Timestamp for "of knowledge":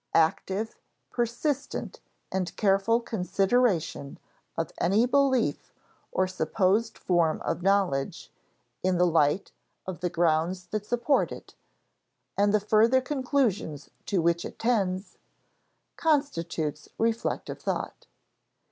7.43-8.31